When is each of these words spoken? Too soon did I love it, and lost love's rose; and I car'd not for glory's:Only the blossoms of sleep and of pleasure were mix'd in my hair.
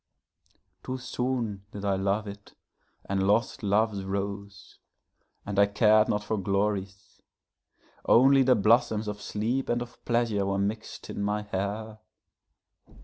Too 0.81 0.97
soon 0.97 1.67
did 1.71 1.85
I 1.85 1.93
love 1.95 2.25
it, 2.27 2.55
and 3.05 3.27
lost 3.27 3.61
love's 3.61 4.03
rose; 4.03 4.79
and 5.45 5.59
I 5.59 5.67
car'd 5.67 6.09
not 6.09 6.23
for 6.23 6.39
glory's:Only 6.39 8.41
the 8.41 8.55
blossoms 8.55 9.07
of 9.07 9.21
sleep 9.21 9.69
and 9.69 9.79
of 9.79 10.03
pleasure 10.03 10.47
were 10.47 10.57
mix'd 10.57 11.11
in 11.11 11.21
my 11.21 11.43
hair. 11.43 11.99